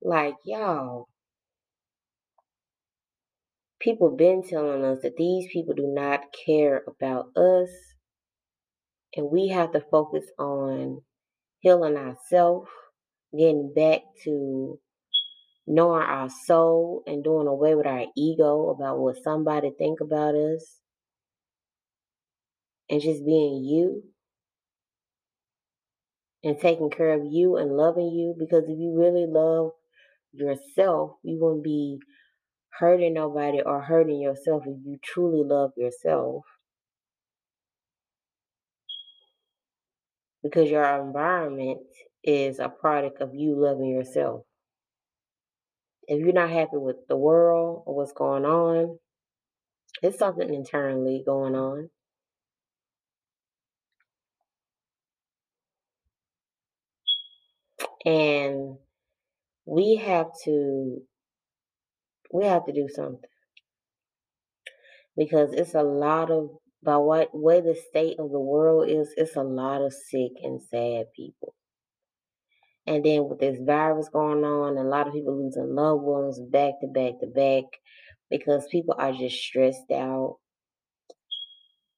Like, 0.02 0.34
y'all, 0.44 1.08
people 3.80 4.14
been 4.16 4.42
telling 4.42 4.84
us 4.84 4.98
that 5.02 5.16
these 5.16 5.46
people 5.52 5.74
do 5.74 5.86
not 5.86 6.20
care 6.46 6.82
about 6.86 7.36
us. 7.36 7.70
And 9.16 9.30
we 9.30 9.48
have 9.48 9.72
to 9.72 9.80
focus 9.90 10.24
on 10.38 11.00
healing 11.60 11.96
ourselves, 11.96 12.68
getting 13.36 13.72
back 13.74 14.00
to 14.24 14.78
knowing 15.66 16.02
our 16.02 16.28
soul 16.46 17.02
and 17.06 17.22
doing 17.22 17.46
away 17.46 17.74
with 17.74 17.86
our 17.86 18.06
ego 18.16 18.70
about 18.70 18.98
what 18.98 19.22
somebody 19.22 19.70
think 19.76 20.00
about 20.00 20.34
us 20.34 20.80
and 22.88 23.00
just 23.00 23.24
being 23.24 23.64
you 23.64 24.02
and 26.42 26.58
taking 26.58 26.88
care 26.90 27.12
of 27.12 27.22
you 27.30 27.56
and 27.56 27.76
loving 27.76 28.10
you 28.10 28.34
because 28.38 28.64
if 28.64 28.78
you 28.78 28.94
really 28.96 29.26
love 29.28 29.72
yourself 30.32 31.12
you 31.22 31.38
won't 31.38 31.62
be 31.62 31.98
hurting 32.78 33.14
nobody 33.14 33.60
or 33.60 33.82
hurting 33.82 34.20
yourself 34.20 34.62
if 34.66 34.76
you 34.84 34.98
truly 35.02 35.42
love 35.44 35.72
yourself. 35.76 36.44
Because 40.42 40.70
your 40.70 40.84
environment 40.84 41.80
is 42.24 42.58
a 42.58 42.68
product 42.68 43.20
of 43.20 43.34
you 43.34 43.54
loving 43.56 43.90
yourself. 43.90 44.42
If 46.06 46.20
you're 46.20 46.32
not 46.32 46.50
happy 46.50 46.76
with 46.76 47.06
the 47.08 47.16
world 47.16 47.82
or 47.86 47.94
what's 47.94 48.12
going 48.12 48.44
on 48.44 48.98
it's 50.02 50.18
something 50.18 50.52
internally 50.52 51.22
going 51.24 51.54
on. 51.54 51.90
And 58.04 58.76
we 59.66 59.96
have 59.96 60.28
to 60.44 61.02
we 62.32 62.44
have 62.44 62.64
to 62.66 62.72
do 62.72 62.88
something. 62.94 63.28
Because 65.16 65.52
it's 65.52 65.74
a 65.74 65.82
lot 65.82 66.30
of 66.30 66.50
by 66.82 66.96
what 66.96 67.30
way 67.32 67.60
the 67.60 67.76
state 67.90 68.20
of 68.20 68.30
the 68.30 68.38
world 68.38 68.88
is 68.88 69.12
it's 69.16 69.34
a 69.36 69.42
lot 69.42 69.82
of 69.82 69.92
sick 69.92 70.32
and 70.42 70.62
sad 70.62 71.06
people 71.16 71.54
and 72.88 73.04
then 73.04 73.28
with 73.28 73.38
this 73.38 73.58
virus 73.60 74.08
going 74.08 74.44
on 74.44 74.78
a 74.78 74.82
lot 74.82 75.06
of 75.06 75.12
people 75.12 75.36
losing 75.36 75.74
loved 75.74 76.02
ones 76.02 76.40
back 76.40 76.80
to 76.80 76.86
back 76.88 77.20
to 77.20 77.26
back 77.26 77.64
because 78.30 78.66
people 78.70 78.94
are 78.98 79.12
just 79.12 79.36
stressed 79.36 79.90
out. 79.92 80.38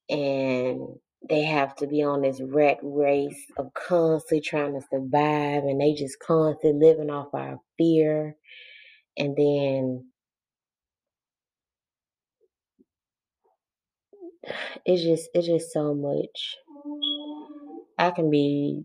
And 0.09 0.81
they 1.29 1.43
have 1.43 1.77
to 1.77 1.87
be 1.87 2.03
on 2.03 2.23
this 2.23 2.41
rat 2.41 2.79
race 2.83 3.45
of 3.57 3.73
constantly 3.75 4.41
trying 4.41 4.75
to 4.75 4.87
survive 4.91 5.65
and 5.65 5.81
they 5.81 5.93
just 5.93 6.19
constantly 6.19 6.89
living 6.89 7.11
off 7.11 7.29
our 7.35 7.61
fear. 7.79 8.37
And 9.17 9.37
then 9.37 10.07
it's 14.85 15.03
just 15.03 15.29
it's 15.35 15.47
just 15.47 15.73
so 15.73 15.95
much. 15.95 16.57
I 17.99 18.11
can 18.11 18.31
be 18.31 18.85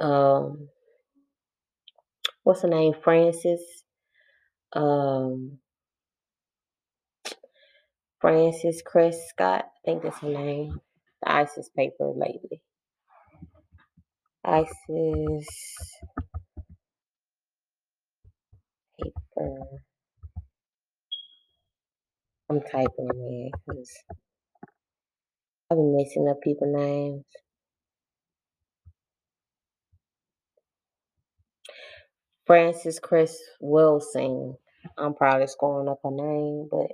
um 0.00 0.68
what's 2.44 2.62
her 2.62 2.68
name? 2.68 2.94
Francis 3.02 3.60
um 4.74 5.58
francis 8.20 8.82
scott 9.30 9.66
i 9.66 9.78
think 9.84 10.02
that's 10.02 10.18
her 10.20 10.28
name 10.30 10.80
the 11.22 11.32
isis 11.32 11.68
paper 11.76 12.12
lately. 12.16 12.62
Isis 14.44 15.46
paper. 19.00 19.60
I'm 22.50 22.60
typing 22.60 23.10
in 23.10 23.50
because 23.66 23.90
i've 25.70 25.78
been 25.78 25.96
messing 25.96 26.28
up 26.30 26.40
people 26.42 26.72
names 26.72 27.24
Frances 32.52 33.00
Chris 33.00 33.42
Wilson. 33.62 34.58
I'm 34.98 35.14
probably 35.14 35.46
screwing 35.46 35.88
up 35.88 36.00
her 36.04 36.10
name, 36.10 36.68
but 36.70 36.88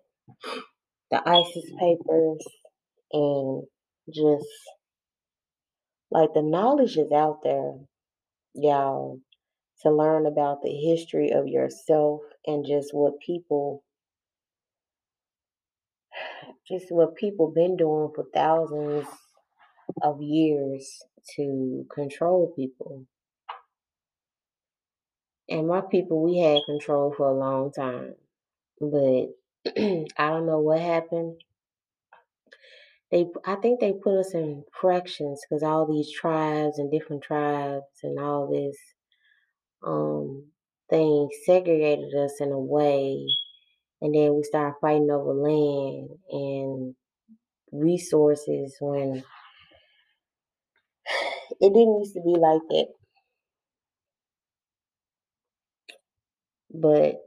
the 1.10 1.20
ISIS 1.28 1.68
mm-hmm. 1.68 1.78
papers 1.80 2.46
and 3.12 3.64
just 4.08 4.46
like 6.12 6.28
the 6.32 6.42
knowledge 6.42 6.96
is 6.96 7.10
out 7.10 7.40
there, 7.42 7.72
y'all, 8.54 9.18
to 9.82 9.90
learn 9.90 10.26
about 10.26 10.62
the 10.62 10.70
history 10.70 11.32
of 11.32 11.48
yourself 11.48 12.20
and 12.46 12.64
just 12.64 12.94
what 12.94 13.14
people 13.18 13.82
just 16.68 16.86
what 16.90 17.16
people 17.16 17.50
been 17.52 17.76
doing 17.76 18.12
for 18.14 18.26
thousands 18.32 19.08
of 20.02 20.22
years 20.22 21.02
to 21.34 21.84
control 21.92 22.52
people. 22.54 23.06
And 25.50 25.68
my 25.68 25.82
people, 25.82 26.22
we 26.22 26.38
had 26.38 26.62
control 26.66 27.14
for 27.16 27.28
a 27.28 27.38
long 27.38 27.72
time. 27.72 28.14
But 28.80 29.28
I 30.18 30.28
don't 30.30 30.46
know 30.46 30.61
what 30.61 30.80
happened. 30.80 31.40
They, 33.12 33.26
I 33.46 33.56
think 33.56 33.80
they 33.80 33.94
put 33.94 34.18
us 34.20 34.34
in 34.34 34.64
fractions 34.80 35.42
because 35.48 35.62
all 35.64 35.87
these 35.87 36.12
tribes 36.12 36.78
and 36.78 36.92
different 36.92 37.22
tribes 37.24 37.84
and 38.04 38.18
all 38.20 38.50
this 38.50 38.76
um 39.87 40.46
thing 40.90 41.28
segregated 41.46 42.14
us 42.14 42.40
in 42.40 42.52
a 42.52 42.58
way, 42.58 43.26
and 44.02 44.14
then 44.14 44.34
we 44.37 44.42
started 44.44 44.76
fighting 44.80 45.11
over 45.11 45.34
land 45.34 46.11
and 46.30 46.94
resources 47.72 48.76
when 48.80 49.24
it 51.61 51.74
didn't 51.74 52.00
used 52.00 52.14
to 52.14 52.22
be 52.22 52.38
like 52.38 52.62
that. 52.70 52.88
But 56.72 57.20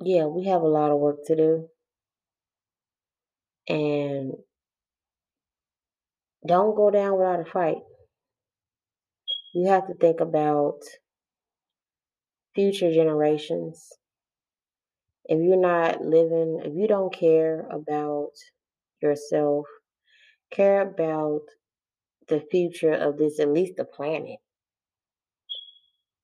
yeah, 0.00 0.24
we 0.24 0.44
have 0.46 0.62
a 0.62 0.66
lot 0.66 0.90
of 0.90 0.98
work 0.98 1.18
to 1.26 1.36
do. 1.36 1.68
And 3.68 4.32
don't 6.46 6.74
go 6.74 6.90
down 6.90 7.18
without 7.18 7.40
a 7.40 7.44
fight. 7.44 7.82
You 9.54 9.66
have 9.66 9.88
to 9.88 9.94
think 9.94 10.20
about 10.20 10.82
future 12.56 12.92
generations. 12.92 13.92
If 15.26 15.40
you're 15.40 15.56
not 15.56 16.00
living, 16.04 16.60
if 16.64 16.74
you 16.74 16.88
don't 16.88 17.12
care 17.14 17.68
about 17.70 18.32
yourself, 19.02 19.66
care 20.50 20.82
about 20.82 21.42
the 22.28 22.40
future 22.40 22.92
of 22.94 23.18
this, 23.18 23.40
at 23.40 23.50
least 23.50 23.76
the 23.76 23.84
planet. 23.84 24.40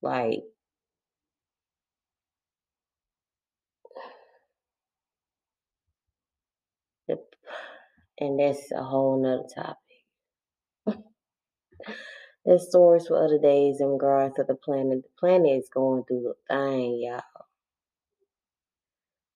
Like, 0.03 0.43
the, 7.09 7.17
and 8.23 8.39
that's 8.39 8.71
a 8.73 8.83
whole 8.85 9.21
nother 9.23 9.49
topic. 10.87 11.05
There's 12.47 12.69
stories 12.69 13.07
for 13.09 13.25
other 13.25 13.39
days 13.39 13.81
in 13.81 13.89
regards 13.89 14.37
to 14.37 14.45
the 14.45 14.55
planet. 14.55 15.03
The 15.03 15.09
planet 15.19 15.59
is 15.59 15.71
going 15.75 16.05
through 16.05 16.33
a 16.33 16.55
thing, 16.55 17.01
y'all. 17.03 17.23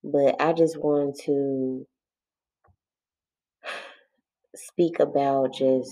But 0.05 0.40
I 0.40 0.53
just 0.53 0.79
want 0.79 1.18
to 1.27 1.87
speak 4.55 5.01
about 5.01 5.55
just 5.55 5.90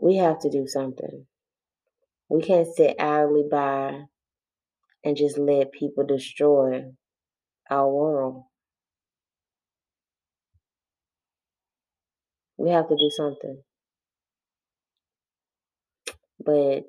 we 0.00 0.16
have 0.16 0.40
to 0.40 0.50
do 0.50 0.66
something. 0.66 1.26
We 2.28 2.42
can't 2.42 2.68
sit 2.68 2.96
idly 3.00 3.44
by 3.50 4.02
and 5.04 5.16
just 5.16 5.38
let 5.38 5.72
people 5.72 6.06
destroy 6.06 6.84
our 7.70 7.88
world. 7.88 8.44
We 12.60 12.70
have 12.72 12.88
to 12.88 12.94
do 12.94 13.10
something. 13.10 13.62
But 16.44 16.82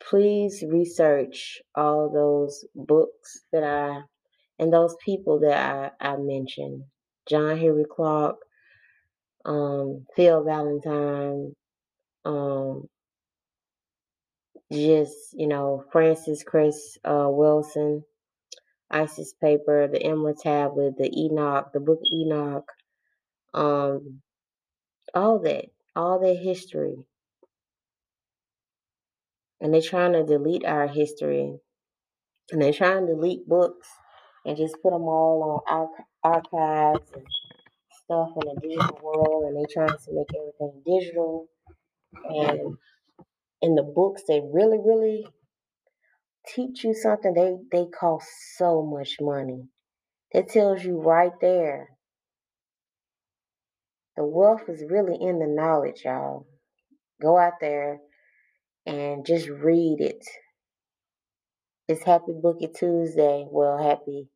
please 0.00 0.64
research 0.66 1.62
all 1.76 2.10
those 2.12 2.64
books 2.74 3.42
that 3.52 3.62
I 3.62 4.00
and 4.58 4.72
those 4.72 4.96
people 5.04 5.38
that 5.40 5.92
I, 6.00 6.14
I 6.14 6.16
mentioned. 6.16 6.82
John 7.28 7.56
Henrik 7.58 7.90
Clarke, 7.90 8.40
um, 9.44 10.04
Phil 10.16 10.42
Valentine, 10.42 11.54
um, 12.24 12.88
just, 14.72 15.14
you 15.34 15.46
know, 15.46 15.84
Frances 15.92 16.42
Chris 16.42 16.98
uh, 17.04 17.28
Welsing, 17.28 18.02
Isis 18.90 19.32
Paper, 19.40 19.86
the 19.86 20.02
Emerald 20.02 20.38
Tablet, 20.42 20.94
the 20.98 21.08
Enoch, 21.16 21.70
the 21.72 21.78
Book 21.80 22.00
Enoch, 22.12 22.66
um, 23.54 24.20
all 25.14 25.38
that, 25.40 25.66
all 25.96 26.20
that 26.20 26.36
history. 26.36 26.96
And 29.60 29.74
they're 29.74 29.82
trying 29.82 30.12
to 30.12 30.24
delete 30.24 30.64
our 30.64 30.86
history. 30.88 31.58
And 32.50 32.62
they're 32.62 32.72
trying 32.72 33.06
to 33.06 33.14
delete 33.14 33.48
books 33.48 33.88
and 34.44 34.56
just 34.56 34.76
put 34.82 34.92
them 34.92 35.02
all 35.02 35.62
on 35.68 35.88
archives 36.24 37.10
and 37.14 37.26
stuff 38.04 38.30
in 38.36 38.54
the 38.54 38.60
digital 38.62 38.98
world. 39.02 39.44
And 39.46 39.56
they're 39.56 39.86
trying 39.86 39.98
to 39.98 40.12
make 40.12 40.28
everything 40.34 40.82
digital. 40.86 41.48
And 42.24 42.76
in 43.62 43.74
the 43.74 43.82
books, 43.82 44.22
they 44.28 44.40
really, 44.52 44.78
really 44.78 45.26
teach 46.54 46.84
you 46.84 46.94
something. 46.94 47.34
They 47.34 47.56
they 47.72 47.86
cost 47.90 48.28
so 48.56 48.82
much 48.82 49.16
money. 49.20 49.64
That 50.32 50.48
tells 50.48 50.84
you 50.84 51.00
right 51.00 51.32
there. 51.40 51.90
The 54.18 54.24
wealth 54.24 54.62
is 54.66 54.82
really 54.90 55.16
in 55.20 55.38
the 55.38 55.46
knowledge, 55.46 56.02
y'all. 56.04 56.44
Go 57.22 57.38
out 57.38 57.60
there 57.60 58.00
and 58.84 59.24
just 59.24 59.48
read 59.48 59.98
it. 60.00 60.24
It's 61.86 62.02
Happy 62.02 62.32
Bookie 62.42 62.66
Tuesday. 62.66 63.46
Well, 63.48 63.78
happy 63.78 64.26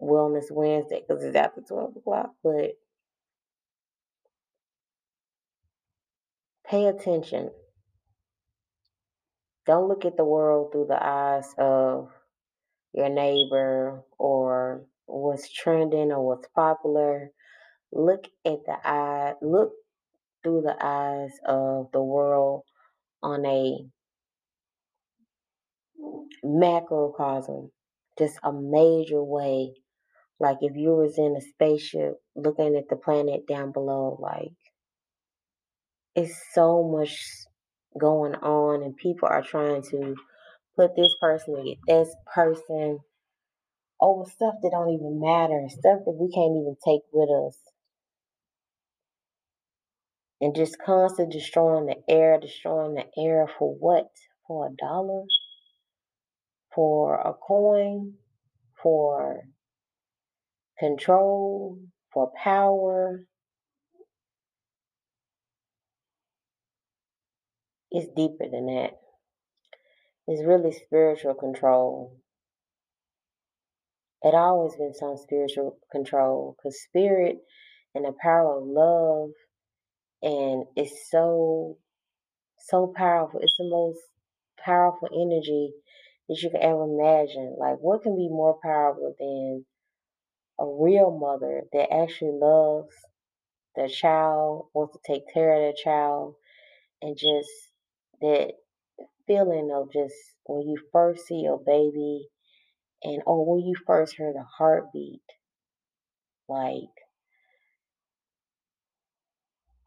Wellness 0.00 0.44
Wednesday 0.48 1.02
because 1.02 1.24
it's 1.24 1.34
after 1.34 1.60
12 1.60 1.96
o'clock. 1.96 2.30
But 2.44 2.78
pay 6.68 6.86
attention. 6.86 7.50
Don't 9.66 9.88
look 9.88 10.04
at 10.04 10.16
the 10.16 10.24
world 10.24 10.70
through 10.70 10.86
the 10.86 11.04
eyes 11.04 11.52
of 11.58 12.10
your 12.92 13.08
neighbor 13.08 14.04
or 14.20 14.84
what's 15.06 15.52
trending 15.52 16.12
or 16.12 16.24
what's 16.24 16.46
popular. 16.54 17.32
Look 17.92 18.24
at 18.44 18.58
the 18.66 18.76
eye, 18.84 19.34
look 19.42 19.72
through 20.42 20.62
the 20.62 20.76
eyes 20.80 21.32
of 21.46 21.90
the 21.92 22.02
world 22.02 22.64
on 23.22 23.44
a 23.46 23.78
macrocosm, 26.44 27.70
just 28.18 28.38
a 28.42 28.52
major 28.52 29.22
way. 29.22 29.74
Like 30.40 30.58
if 30.62 30.76
you 30.76 30.90
was 30.90 31.18
in 31.18 31.36
a 31.36 31.40
spaceship 31.40 32.14
looking 32.34 32.76
at 32.76 32.88
the 32.88 32.96
planet 32.96 33.46
down 33.48 33.72
below, 33.72 34.18
like 34.20 34.52
it's 36.14 36.42
so 36.54 36.82
much 36.88 37.18
going 38.00 38.34
on 38.36 38.82
and 38.82 38.96
people 38.96 39.28
are 39.28 39.42
trying 39.42 39.82
to 39.82 40.14
put 40.76 40.96
this 40.96 41.14
person 41.20 41.56
against 41.56 41.82
this 41.86 42.16
person 42.34 43.00
over 44.00 44.28
stuff 44.30 44.54
that 44.62 44.70
don't 44.72 44.90
even 44.94 45.20
matter, 45.20 45.64
stuff 45.68 46.00
that 46.06 46.16
we 46.18 46.30
can't 46.32 46.56
even 46.56 46.76
take 46.84 47.02
with 47.12 47.30
us. 47.30 47.58
And 50.40 50.54
just 50.54 50.78
constantly 50.84 51.38
destroying 51.38 51.86
the 51.86 51.96
air, 52.08 52.38
destroying 52.40 52.94
the 52.94 53.06
air 53.22 53.46
for 53.58 53.74
what? 53.74 54.08
For 54.46 54.68
a 54.68 54.70
dollar? 54.70 55.24
For 56.74 57.20
a 57.20 57.34
coin? 57.34 58.14
For 58.82 59.42
control? 60.78 61.78
For 62.12 62.32
power? 62.42 63.26
It's 67.90 68.08
deeper 68.16 68.48
than 68.50 68.66
that. 68.66 68.92
It's 70.26 70.44
really 70.44 70.72
spiritual 70.72 71.34
control. 71.34 72.16
It 74.22 74.34
always 74.34 74.76
been 74.76 74.94
some 74.94 75.16
spiritual 75.16 75.78
control 75.90 76.56
because 76.56 76.80
spirit 76.80 77.38
and 77.94 78.04
the 78.04 78.14
power 78.22 78.58
of 78.58 78.66
love 78.66 79.30
and 80.22 80.64
it's 80.76 81.10
so 81.10 81.78
so 82.58 82.92
powerful. 82.96 83.40
It's 83.42 83.56
the 83.58 83.64
most 83.64 84.00
powerful 84.64 85.08
energy 85.12 85.72
that 86.28 86.42
you 86.42 86.50
can 86.50 86.62
ever 86.62 86.84
imagine. 86.84 87.56
Like 87.58 87.78
what 87.78 88.02
can 88.02 88.16
be 88.16 88.28
more 88.28 88.58
powerful 88.62 89.14
than 89.18 89.64
a 90.58 90.66
real 90.66 91.10
mother 91.18 91.62
that 91.72 91.92
actually 91.92 92.38
loves 92.40 92.94
their 93.76 93.88
child, 93.88 94.68
wants 94.74 94.94
to 94.94 95.12
take 95.12 95.22
care 95.32 95.54
of 95.54 95.60
their 95.60 95.84
child, 95.84 96.34
and 97.02 97.16
just 97.16 97.50
that 98.20 98.52
feeling 99.26 99.70
of 99.74 99.92
just 99.92 100.14
when 100.44 100.68
you 100.68 100.76
first 100.92 101.26
see 101.26 101.36
your 101.36 101.58
baby 101.64 102.28
and 103.02 103.22
or 103.26 103.46
when 103.46 103.64
you 103.66 103.74
first 103.86 104.16
hear 104.16 104.32
the 104.32 104.44
heartbeat, 104.58 105.22
like 106.48 106.99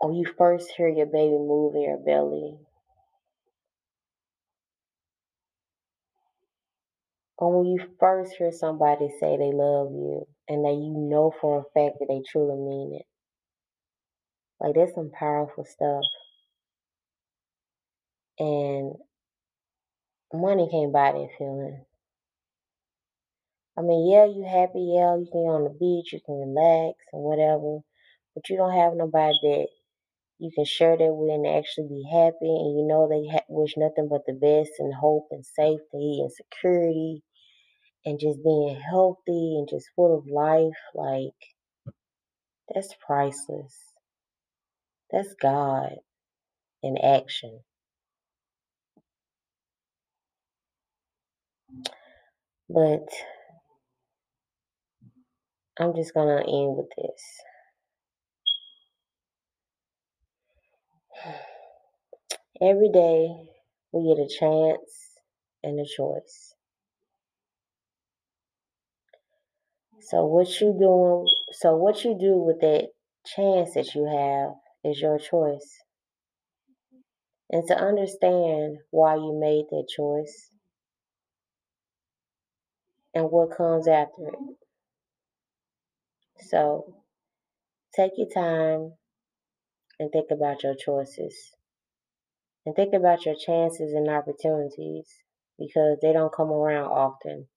or 0.03 0.13
you 0.13 0.27
first 0.37 0.71
hear 0.77 0.89
your 0.89 1.07
baby 1.07 1.33
move 1.39 1.75
in 1.75 1.83
your 1.83 1.99
belly, 1.99 2.57
or 7.37 7.57
when 7.59 7.67
you 7.71 7.79
first 7.99 8.33
hear 8.37 8.51
somebody 8.51 9.09
say 9.19 9.37
they 9.37 9.51
love 9.53 9.91
you 9.91 10.27
and 10.49 10.65
that 10.65 10.73
you 10.73 10.93
know 10.93 11.33
for 11.41 11.59
a 11.59 11.63
fact 11.75 11.97
that 11.99 12.07
they 12.09 12.21
truly 12.27 12.57
mean 12.57 12.99
it. 13.01 13.07
Like 14.59 14.75
that's 14.75 14.95
some 14.95 15.11
powerful 15.11 15.65
stuff. 15.65 16.03
And 18.39 18.95
money 20.33 20.67
can't 20.71 20.93
buy 20.93 21.13
that 21.13 21.29
feeling. 21.37 21.85
I 23.77 23.81
mean, 23.81 24.11
yeah, 24.11 24.25
you 24.25 24.43
happy, 24.43 24.93
yeah, 24.95 25.15
you 25.17 25.27
can 25.31 25.43
go 25.43 25.47
on 25.49 25.63
the 25.65 25.71
beach, 25.71 26.13
you 26.13 26.19
can 26.25 26.35
relax 26.39 26.99
and 27.13 27.23
whatever, 27.23 27.79
but 28.35 28.49
you 28.49 28.57
don't 28.57 28.73
have 28.77 28.93
nobody 28.95 29.33
that 29.43 29.67
you 30.43 30.51
can 30.56 30.65
share 30.65 30.97
that 30.97 31.13
with 31.13 31.32
and 31.34 31.47
actually 31.47 31.89
be 31.89 32.06
happy, 32.12 32.51
and 32.51 32.77
you 32.79 32.86
know 32.88 33.10
they 33.10 33.27
ha- 33.34 33.45
wish 33.49 33.75
nothing 33.77 34.10
but 34.12 34.23
the 34.27 34.34
best 34.36 34.73
and 34.79 34.93
hope 34.93 35.29
and 35.32 35.45
safety 35.45 36.21
and 36.21 36.32
security 36.34 37.23
and 38.06 38.19
just 38.19 38.43
being 38.43 38.79
healthy 38.89 39.58
and 39.58 39.69
just 39.69 39.89
full 39.95 40.17
of 40.17 40.27
life. 40.27 40.77
Like, 40.95 41.36
that's 42.73 42.93
priceless. 43.06 43.77
That's 45.12 45.36
God 45.41 45.95
in 46.84 46.97
action. 46.97 47.62
But 52.69 53.08
I'm 55.79 55.95
just 55.95 56.13
gonna 56.13 56.41
end 56.41 56.77
with 56.77 56.89
this. 56.97 57.52
Every 62.63 62.88
day 62.88 63.28
we 63.91 64.08
get 64.08 64.23
a 64.23 64.30
chance 64.30 65.19
and 65.63 65.78
a 65.78 65.84
choice. 65.84 66.56
So 69.99 70.26
what 70.26 70.62
you 70.62 70.73
doing 70.80 71.26
so 71.52 71.76
what 71.76 72.06
you 72.06 72.17
do 72.17 72.38
with 72.38 72.62
that 72.62 72.88
chance 73.26 73.73
that 73.73 73.93
you 73.93 74.06
have 74.06 74.54
is 74.89 75.02
your 75.02 75.19
choice. 75.19 75.84
And 77.49 77.67
to 77.67 77.76
understand 77.76 78.78
why 78.91 79.15
you 79.15 79.38
made 79.38 79.65
that 79.71 79.89
choice 79.93 80.49
and 83.13 83.26
what 83.30 83.58
comes 83.58 83.89
after 83.89 84.28
it. 84.28 84.58
So 86.47 86.95
take 87.93 88.13
your 88.15 88.30
time 88.30 88.93
and 89.99 90.10
think 90.13 90.32
about 90.32 90.63
your 90.63 90.76
choices. 90.76 91.36
And 92.65 92.76
think 92.76 92.93
about 92.93 93.26
your 93.26 93.36
chances 93.36 93.93
and 93.93 94.10
opportunities 94.10 95.08
because 95.60 95.97
they 96.02 96.13
don't 96.13 96.34
come 96.34 96.49
around 96.49 96.88
often. 96.88 97.47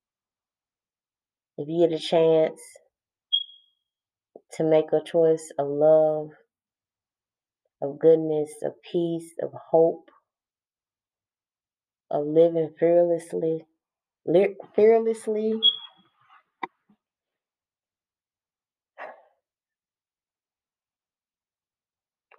If 1.58 1.68
you 1.68 1.88
get 1.88 1.96
a 1.96 2.02
chance 2.02 2.60
to 4.52 4.64
make 4.64 4.92
a 4.92 5.02
choice 5.02 5.52
of 5.58 5.68
love, 5.68 6.30
of 7.80 7.98
goodness, 7.98 8.50
of 8.62 8.72
peace, 8.82 9.32
of 9.42 9.52
hope, 9.70 10.10
of 12.10 12.26
living 12.26 12.74
fearlessly, 12.78 13.64
fearlessly, 14.74 15.54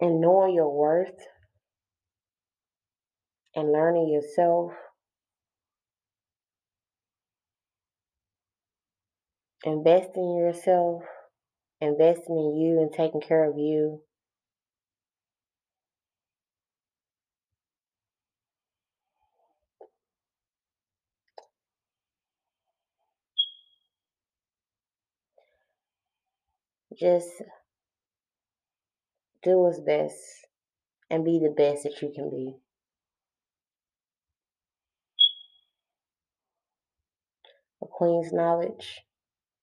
and 0.00 0.20
knowing 0.20 0.54
your 0.54 0.72
worth 0.72 1.26
and 3.54 3.72
learning 3.72 4.08
yourself, 4.08 4.72
investing 9.64 10.24
in 10.24 10.36
yourself, 10.38 11.02
investing 11.80 12.36
in 12.36 12.56
you 12.56 12.80
and 12.80 12.92
taking 12.92 13.20
care 13.20 13.44
of 13.44 13.58
you. 13.58 14.02
Just 26.98 27.42
do 29.42 29.58
what's 29.58 29.80
best 29.80 30.16
and 31.10 31.24
be 31.24 31.38
the 31.38 31.54
best 31.56 31.84
that 31.84 32.02
you 32.02 32.12
can 32.14 32.30
be. 32.30 32.56
Queen's 37.98 38.32
knowledge, 38.32 39.04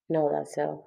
know 0.10 0.30
thyself. 0.30 0.82